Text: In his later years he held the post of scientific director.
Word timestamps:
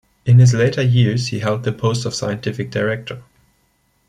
In 0.25 0.39
his 0.39 0.55
later 0.55 0.81
years 0.81 1.27
he 1.27 1.41
held 1.41 1.63
the 1.63 1.71
post 1.71 2.07
of 2.07 2.15
scientific 2.15 2.71
director. 2.71 3.21